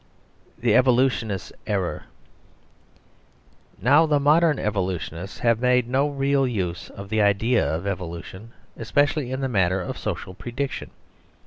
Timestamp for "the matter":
9.41-9.79